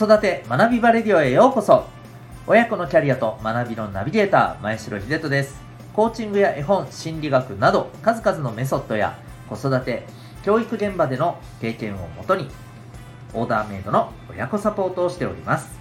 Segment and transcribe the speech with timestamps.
[0.00, 1.84] 育て学びバレディオへようこそ。
[2.46, 5.60] 親子のキャリアと学びのナビゲーター前城秀人です。
[5.92, 10.06] コーチングや絵本心理学など数々のメソッドや子育て
[10.42, 12.48] 教育現場での経験をもとに
[13.34, 15.78] オーダーメイドの親子サポートをしております。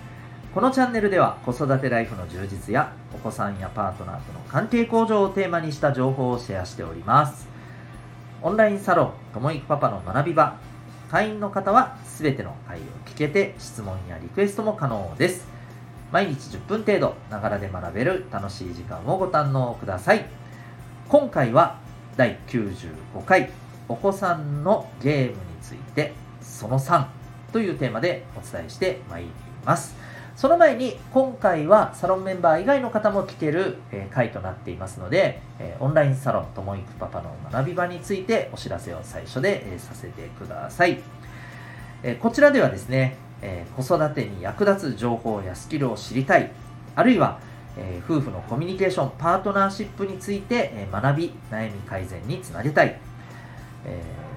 [0.53, 7.47] このチャンネルでは子育てライフの充実やお子さんやパートナーとの関係向上をテーマにした情報をシェアしております。
[8.41, 10.57] オンラインサロンともいくパパの学び場
[11.09, 15.47] 会員の方は全ての回を聞けて質問やリクエストも可能です。
[16.11, 20.25] 毎日10分程度ながらで学べる楽しい時間をご堪能ください。
[21.07, 21.79] 今回は
[22.15, 23.49] 第95回
[23.87, 27.07] お子さんのゲームについてその3
[27.51, 29.29] というテーマでお伝えしてまいり
[29.65, 29.95] ます。
[30.39, 33.75] その前に今回はサロンメンバー以外の方も聞ける、
[34.09, 35.41] 回となっていますので、
[35.81, 41.01] オンラインサロンともいくパパの学び場についてお知らせを最初で、させてください、
[42.21, 43.17] こちらではですね、
[43.75, 46.49] 子育てに役立つ情報やスキルを知りたい
[46.95, 47.41] あるいは、
[48.05, 52.97] 夫婦のコミュニケーションパートナーシップについて、学び悩み改善につなげたい、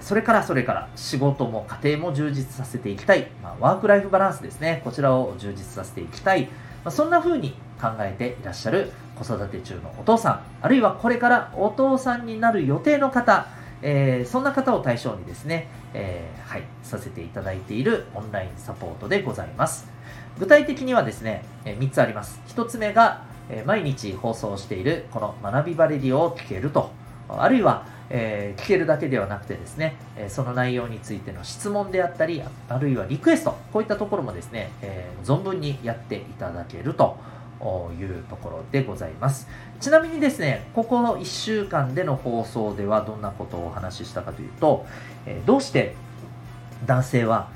[0.03, 4.83] それからそれから仕事も家庭も充実させていきたい、まあ、ワークライフバランスですね。
[4.84, 6.50] こちらを充実させていきたい、ま
[6.86, 10.42] あ、そんな風に考えていらっしゃる子育て中のお父さん。
[10.61, 13.47] あるいはこれからお父さんになる予定の方、
[13.80, 19.86] えー、そんな方を対象にですね、えー、はいさせていただいているオンラインサポートでございます。
[20.41, 22.41] 具体的にはですね、えー、3つあります。
[22.48, 26.91] 1つ目が、え毎日放送しているこの学びバレディオを聞けると。
[27.28, 37.16] あるいはえー、聞けるだけではなくてですね、えその内容についての質問であったり、あるいはリクエスト、こういったところもですね、えー、存分にやっていただけると
[37.98, 39.48] いうところでございます。
[39.80, 44.84] ちなみにですね、ここの1週間での放送ではどんなことをお話ししたかというと、
[45.24, 45.94] えどうして
[46.84, 47.48] 男性は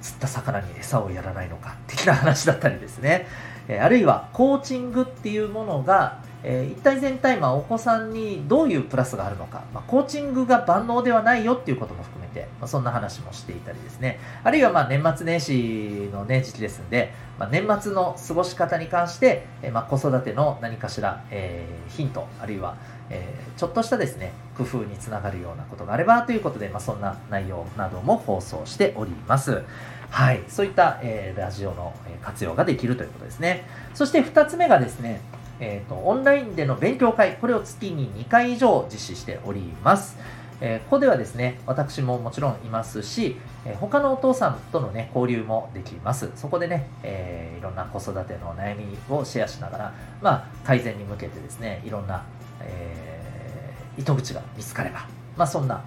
[0.00, 3.26] 釣った魚に餌をやらないのか的な話だったりですね、
[3.66, 22.76] えあるいはコーチングっていうものがえー、一体全体、まあ、お子さんにどういうプラスがあるのか、まあ、コーチングが万能ではないよっていうことも含めて、まあ、そんな話もしていたりですね、あるいはまあ年末年始の、ね、時期ですんで、まあ、年末の過ごし方に関して、えー、まあ子育ての何かしら、えー、ヒント、あるいは、
[23.08, 29.62] えー、ちょっとしたですね、工夫につながるようなことがあればということで、まあ、そんな内容なども放送しております。
[30.10, 33.66] はい、そういった、えー、ラジオの活用ができるということですね。
[33.94, 35.20] そして2つ目がですね、
[35.66, 40.18] えーと、オンラインでの勉強会、これを月に2回以上実施しております。
[40.60, 46.30] えー、ここではですね、私ももちろんいますし、えー、他のお父さんとのね、交流もできます。
[46.36, 52.24] そこでね、えー、いろんな子育ての悩みをシェアしながら、まあ、改善に向けてですね、いろんな、
[52.60, 55.06] えー、糸口が見つかれば、
[55.38, 55.82] まあ、そんな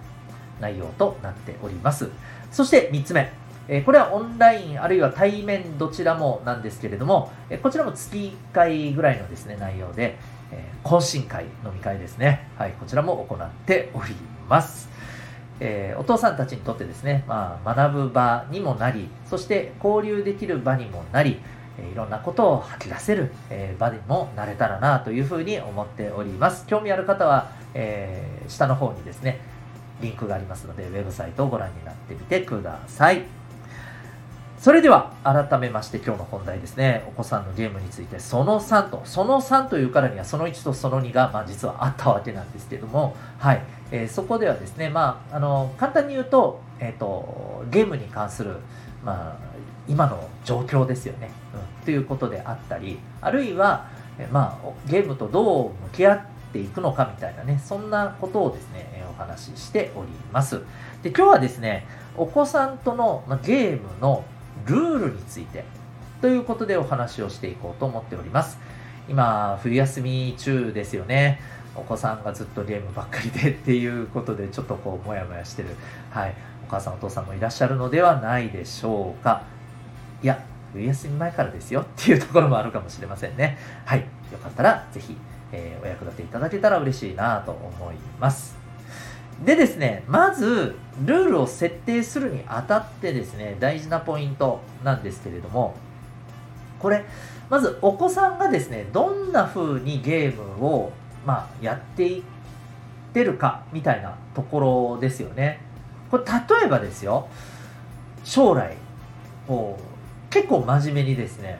[0.59, 2.09] 内容となっております。
[2.51, 3.31] そして3つ目、
[3.69, 10.17] えこれはオンラインあるいは対面どちらもなんですけれども、えこちらも月1回ぐらいのですね、内容で、
[10.51, 12.47] え懇親会、飲み会ですね。
[12.57, 14.15] はい、こちらも行っており
[14.49, 14.89] ます。
[15.59, 21.39] えー、お父さんたちにとってですね、まあ、学ぶ場にもなり、そして交流できる場にもなり、
[21.79, 26.65] えいろんなことを吐き出せる、え場にもなれたらなというふうに思っております。
[26.67, 29.39] 興味ある方は、え、下の方にですね、
[30.01, 33.36] リンクがありますので、ウェブサイトをご覧になってみてください。
[34.59, 37.05] それでは改めまして今日の本題ですね。
[37.07, 43.61] お子さんのゲームについてその3とその3というからにはその1とその2が、まあ、実はあったわけなんですけども、はい。
[43.91, 48.57] えー、そこではですね、まあ、あの簡単に言うと,、えーと、ゲームに関する、
[49.05, 49.37] まあ、
[49.87, 60.61] 今の状況ですよね、うん、ということであったりあるいは、えまあ、ゲームとどう向き合っていくのかみたいなねそんなことをですねお話ししております。
[61.01, 61.85] で今日はですね
[62.17, 64.25] お子さんとの、まゲームの
[64.67, 65.63] ルールについて
[66.21, 68.57] ということでお話をしていこうと思っております。
[69.09, 71.39] 今、冬休み中ですよね。
[71.75, 75.69] お子さんがずっとゲームばっかりでっていうことでちょっとこうモヤモヤしてる、
[76.09, 76.33] はい、
[76.67, 79.43] お母さんお父さんもいらっしゃるのではないでしょうか。
[80.23, 80.43] いや、
[80.73, 83.57] 冬休み前からですよっていうところもあるかもしれませんね。
[83.85, 83.99] はい、
[84.31, 85.15] よかったらぜひ、
[85.51, 88.56] えー、お役立ていただけたら嬉しいなと思います。
[89.45, 90.75] でですね、まず、
[91.05, 95.75] ルールを設定するにあたってですね、大事なポイントなんですけれども、
[96.79, 97.05] これ、
[97.49, 100.91] まずお子さんがですね、どんな風にゲームを、
[101.25, 102.23] まあ、やっていっ
[103.13, 105.59] てるか、みたいなところですよね。
[106.09, 107.27] これ、例えばですよ、
[108.23, 108.75] 将来、
[109.47, 111.59] こう、結構真面目にですね、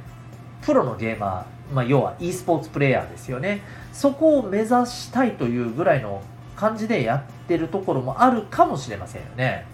[0.63, 3.62] プロのゲーマー、まあ、要は e スポーツプレイヤーですよね。
[3.94, 6.21] そこを目指したいというぐらいの
[6.57, 9.65] 感じでやってるところもあるかもしれませんよね。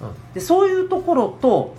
[0.00, 1.76] うん、でそういうところと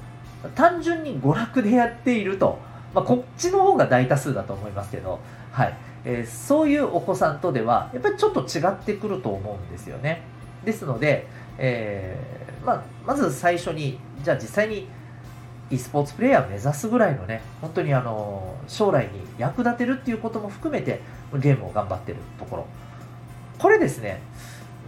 [0.53, 2.59] 単純に娯楽でやっていると、
[2.93, 5.19] まあ、こっちの方が大多数だと思いますけど、
[5.51, 5.73] はい。
[6.05, 10.21] えー、そういうお子さんとではやっぱりちょっと違ってくると思うんですよね。
[10.65, 14.87] ですので、えー、まあ、まず最初にじゃあ実際に
[15.69, 20.99] e スポーツプレーヤーを目指すぐらいのね本当にあの将来に役立てるっていうことも含めて
[21.35, 22.67] ゲームを頑張ってるところ。
[23.59, 24.21] これですね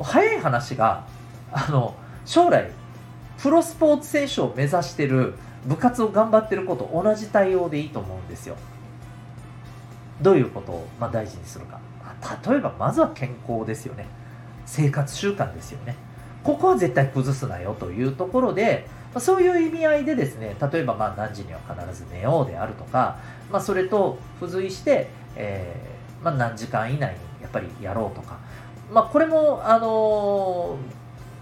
[0.01, 1.05] 早い話が
[1.51, 1.95] あの
[2.25, 2.69] 将来
[3.41, 5.35] プロスポーツ選手を目指してる
[5.65, 8.55] 部活を頑張ってること同じ対応でいいと思うんですよ。
[10.21, 11.79] どういうことを、まあ、大事にするか。
[12.47, 14.05] 例えばまずは健康ですよね。
[14.65, 15.95] 生活習慣ですよね。
[16.43, 23.17] ここは絶対崩すなよというところでそういう意味合いでですね例えばまあ何時には必ず寝ようであるとか、
[23.51, 28.37] まあ、それと付随して、えーまあ、何時間以内にやっぱりやろうとか、
[28.91, 30.77] まあ、これも、あの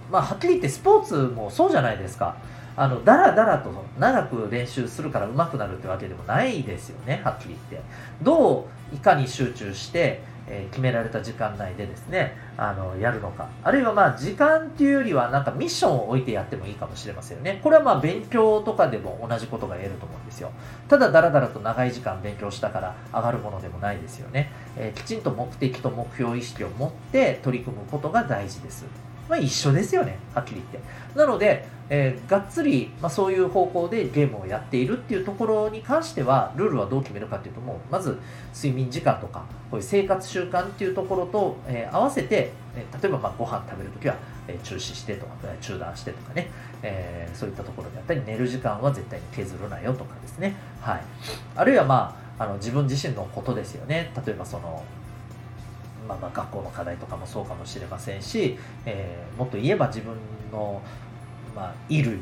[0.09, 2.35] ー、まあ、はっきり言ってスポーツもそうじゃないですか。
[2.75, 3.69] あのだらだらと
[3.99, 7.87] 長く練習するから上手くなるってわけでもないですよね、はっきり言って。
[8.23, 13.49] どういかに集中して、えー、決められた時間内でですね、あの、やるのか。
[13.63, 17.59] あるいはまあ、時間っていうよりは、なんかミッションを置いてやってもいいかもしれませんよね。
[17.63, 20.51] これはまあ、勉強とかでも同じことが言えると思うんですよ。
[20.89, 24.51] ただ、だらだらと長い時間勉強したから上がるものでもないですよね。
[24.77, 28.85] えー、きちんと目的と目標意識を持って取り組むことが大事です。
[29.33, 31.17] まあ、一緒ですよね、はっきり言って。
[31.17, 38.19] なので、えー、がっつり、まあ、そういう方向でゲームをやっているっていうところに関しては、ルールはどう決めるかっていうと、もう、まず、
[38.55, 44.15] 睡眠時間とか、こういう生活習慣っていうところと、えー、合わせて、えー、例えば、まあ、ご飯食べるときは、
[44.47, 45.31] え中止してとか、
[45.61, 46.51] 中断してとかね、
[46.83, 50.53] えそういったところであったり、寝る時間は絶対に削るなよとかですね。
[50.79, 51.01] はい。
[51.55, 54.11] あるいは、まあ、あの自分自身のことですよね。
[54.27, 54.83] 例えば、その、
[56.07, 60.15] まあ、まあ学校の課題とかもそうかもしれませんし、えー、もっと言えば自分
[60.51, 60.81] の、
[61.55, 62.19] まあ、衣類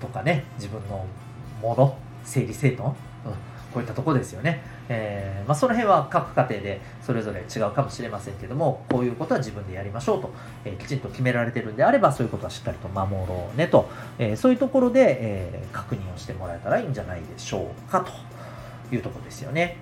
[0.00, 1.06] とかね自分の
[1.60, 2.98] もの整理整頓、うん、こ
[3.76, 10.30] ういったとこですよね、えー、まあ、その辺は各家庭でそれぞれ違うかもしれませんけどもこういうことは自分でやりましょうと、
[10.64, 13.88] えー、きちんと決められてるんであればそういうことはしっかりと守ろうねと、
[14.18, 19.76] えそういうところで、え確認をしてもらえたらいいんじゃないでしょうかというところですよね。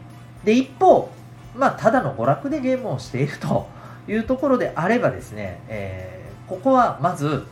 [0.44, 1.10] で一方
[1.56, 3.68] まあ、ただの娯楽でゲームをしていると
[4.08, 7.44] いうところであればですね、えー、ここはまず、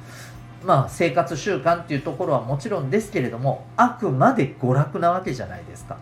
[0.64, 5.98] まあ、生活習慣っていうところはもちろんですけれども、あくまで娯楽なわけじゃないですか。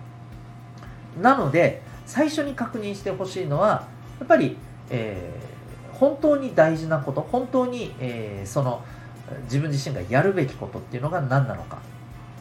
[1.20, 3.86] なので、最初に確認してほしいのは、
[4.18, 4.56] やっぱり、
[4.90, 8.82] えー、本当に大事なこと、本当に、えー、その、
[9.44, 11.78] 自分自身がやるべきことっていうのが何なのか。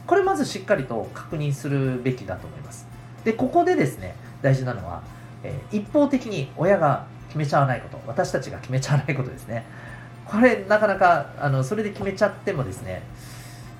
[0.05, 2.87] これまずしっかりと確認するべきだと思います。
[3.23, 5.01] で、ここでですね、大事なのは、
[5.45, 9.65] えー、一方的に親が決めちゃわないこと私たちが決めちゃわないことですね。
[10.25, 13.03] これなかなかあのそれで決めちゃってもですね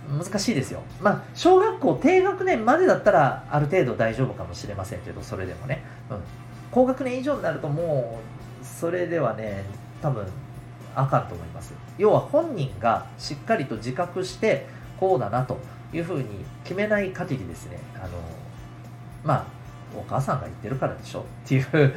[0.08, 0.82] 難しいですよ。
[1.02, 6.18] まあ小学校低学年までだったらある程度大丈夫かもしれませんけどそれでもね、うん、
[6.72, 8.20] 高学年以上になるとも
[8.62, 9.64] うそれではね
[10.02, 10.28] 多分
[10.94, 11.74] あかんと思います。
[11.98, 14.68] 要は本人がしっかりと自覚して
[15.00, 15.58] こうだなと
[15.94, 17.80] いうふうに決めない限りですね。
[17.96, 18.10] あの
[19.24, 19.46] まあ
[20.00, 21.94] お母さんが言ってるからでしょっていう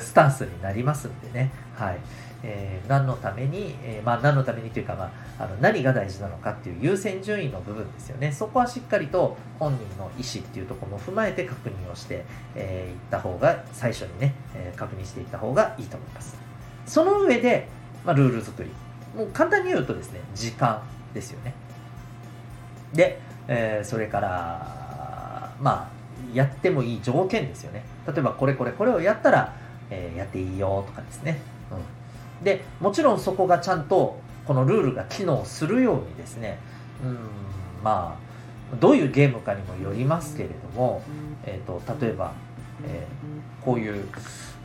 [0.00, 1.50] スタンスになりますんでね。
[1.74, 1.98] はい。
[2.44, 5.04] えー、何のために、えー、まあ何のためにというか、ま
[5.38, 8.32] あ、あの何が大事なのかっていう優先順位の部分ですよね。
[8.32, 12.24] そこはしっかりと本人の意思っていうところも踏まえて確認をして、
[12.56, 16.36] えー、いった方が、最初にね、えー、確認していった方がいいと思います。
[16.86, 17.68] その上で、
[18.04, 18.70] まあ、ルール作り。
[19.16, 20.82] もう簡単に言うとですね、時間
[21.14, 21.54] ですよね。
[22.92, 26.01] で、え、それから、まあ、
[26.34, 27.84] やってもいい条件ですよね。
[28.06, 29.54] 例えばこれこれこれをやったら、
[29.90, 31.40] えー、やっていいよとかですね。
[31.70, 36.58] うん、で、もちろんそこがちゃんとこのルールが機能するようにですね、
[37.04, 37.18] うん、
[37.82, 38.18] ま
[38.72, 41.02] あ、どういうゲームかにもよりますけれども、
[41.44, 42.32] えーと、例えば、
[42.84, 44.08] えー、こういう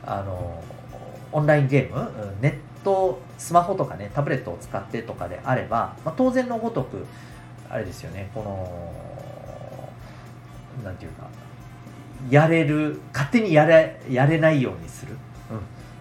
[0.05, 0.63] あの
[1.31, 2.09] オンラインゲーム、
[2.41, 7.05] ネット、スマホとかね、タブレットを使ってとかであれば、まあ、当然のごとく、
[7.69, 9.83] あれですよね、この、
[10.83, 11.27] なんていうか、
[12.29, 15.19] やれる勝手にやれやれないようにする、うん、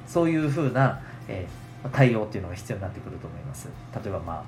[0.07, 3.69] そういうふうな、えー、対応っていうのが必要になってくると思います。
[3.95, 4.45] 例えば、まあうん、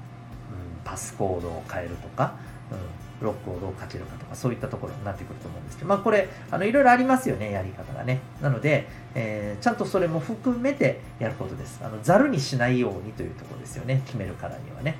[0.84, 2.34] パスコードを変えるとか、
[2.70, 8.20] うん、ロックをどうかけるかとかそういったところになってくると思うんですけど、まあ、これあのいろいろありますよねやり方がね。
[8.40, 11.80] なので、えー、ちゃんとそれも含めてやることです。
[11.82, 14.02] あのざるにしないようにというところですよね。
[14.06, 14.96] 決めるからにはね。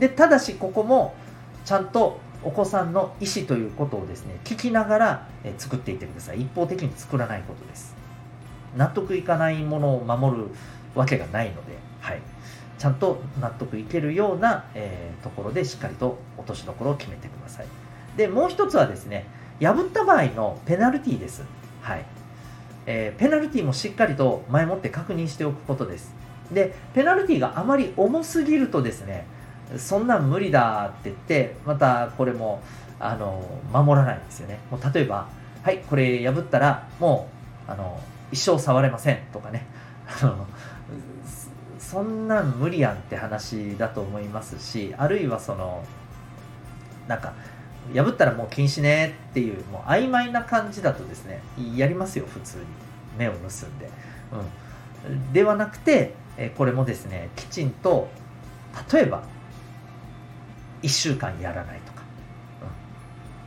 [0.00, 1.14] でただしここも
[1.64, 6.42] ちゃんとお子さんの意思ということをですね聞きながら、作っていってください。
[6.42, 7.96] 一方的に作らないことです。
[8.76, 10.48] 納得いかないものを守る
[10.94, 12.20] わけがないので、はい、
[12.78, 17.66] ちゃんと納得いけるような、えー、ところでしっかりと落としどころを決めてください。
[18.16, 19.26] でもう一つはですね
[19.60, 21.42] 破った場合のペナルティです。
[21.82, 22.04] はい。
[22.86, 26.14] えー、ペナルティもしっかりと前もって確認しておくことです。
[26.52, 29.26] でペナルティがあまり重すぎるとですね
[29.76, 32.62] そんなん無理だって言ってまたこれも
[32.98, 34.60] あの守らないんですよね。
[34.70, 35.28] もう例えば
[35.62, 37.28] はいこれ破ったらも
[37.68, 39.66] うあの一生触れませんとかね。
[41.78, 45.84] そんなん無理やんって話だと思いますしあるいはその
[47.06, 47.32] なんか
[47.94, 51.40] 破ったらもう禁止ねっていうもう曖昧な感じだとですね
[51.76, 52.64] やりますよ普通に。
[53.18, 53.90] 目を盗んで、
[55.08, 56.14] うん、ではなくて
[56.56, 58.08] これもですねきちんと
[58.92, 59.22] 例えば
[60.82, 62.02] 1週間やらないとか、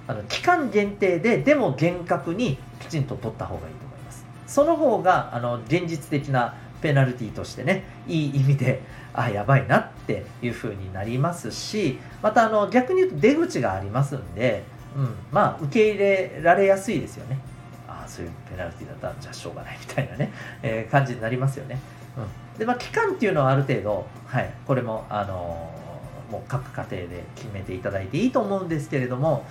[0.08, 4.26] うん、あの期間限定ででも厳格にきちんと取った方がいいと思います。
[4.48, 8.82] その方があの現実的なペナルティとしてねいい意味で
[9.14, 14.64] あやばいなっていう風になりますしまたあの逆に言うと出口がありますんで、
[14.96, 17.40] うん、まあ受け入れられやすいですよね。
[17.88, 20.32] ああそういうペナルティだったらじゃあしょうがないみたいなね、
[20.62, 21.80] えー、感じになりますよね、
[22.18, 24.54] うん、でまあ期間っていうのはある程度はい。
[24.68, 25.89] これもあのー、
[26.30, 29.46] もう各家庭で決めていただいていいと思うんですけれども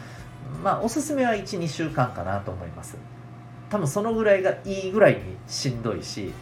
[0.62, 2.96] まあおすすめは12週間かなと思います
[3.70, 6.32] 多分そのぐらいがいいぐらいにしんどいし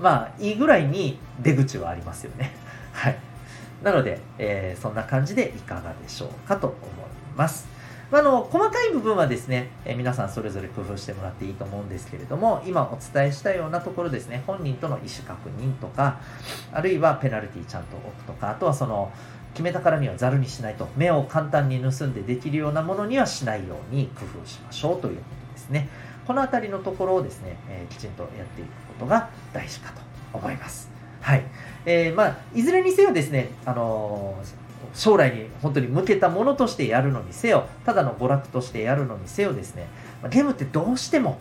[0.00, 2.52] まあいいぐらいに出口はありますよね。
[2.92, 3.18] はい。
[3.82, 6.78] なので、えー、そんな感じでいかがでしょうかと思い
[7.36, 7.68] ます。
[8.10, 16.18] あの細かい部分はですね、え、皆さんそれぞれ工夫してもらっていいと思うんですけれども、今お伝えしたようなところですね、本人との意思確認とか、
[16.72, 19.12] あるいはペナルティちゃんと置くとか、あとはその、
[19.52, 25.88] 決めたからにはざるにしないと、目を簡単に盗んでできるようなものにはしないように工夫しましょうということですね。
[26.26, 30.00] この辺りのところをですね、えー、きちんとやっていくことが大事かと
[30.32, 30.90] 思います。
[31.20, 31.44] はい。
[31.86, 39.86] えー、まあ、いずれにせよですね、あのー、将来に本当に向けたものとしてやるのにせよ、ただの娯楽としてやるのにせよですね、
[40.30, 41.38] ゲームってどうしても、やっ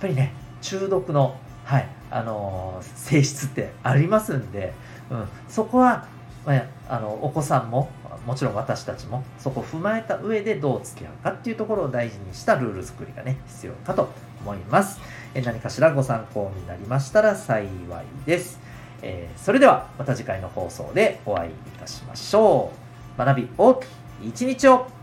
[0.00, 4.72] ぱりね、中毒の、はい、あのー、性質ってありますんで、
[5.10, 6.06] うん、そこは、
[6.46, 7.88] まあ、あのお子さんも
[8.26, 14.10] もちろん私たちもそこを踏まえた上でどう付き合うかっていうところを大事にしたルール作りがね必要かと
[14.42, 15.00] 思います。
[15.32, 17.66] え何かしらご参考になりましたら幸い
[18.26, 18.60] です、
[19.00, 22.70] えー、それではまた次回の放送でお会いいたしましょ
[23.16, 23.18] う。
[23.18, 25.01] 学び大きい一日を。